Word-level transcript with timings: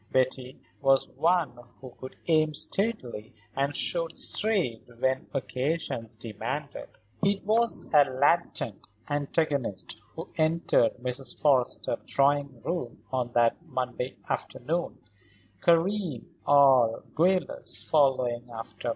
Betty 0.11 0.59
was 0.81 1.09
one 1.09 1.59
who 1.79 1.91
could 1.99 2.15
aim 2.25 2.55
steadily 2.55 3.35
and 3.55 3.75
shoot 3.75 4.17
straight 4.17 4.81
when 4.99 5.27
occasion 5.31 6.07
demanded. 6.19 6.89
It 7.21 7.45
was 7.45 7.87
a 7.93 8.05
latent 8.05 8.81
antagonist 9.07 10.01
who 10.15 10.29
entered 10.37 10.93
Mrs. 10.97 11.39
Forrester's 11.39 11.99
drawing 12.07 12.63
room 12.63 13.03
on 13.13 13.33
that 13.33 13.63
Monday 13.63 14.17
afternoon, 14.27 14.97
Karen, 15.61 16.25
all 16.47 17.03
guileless, 17.13 17.87
following 17.87 18.49
after. 18.51 18.89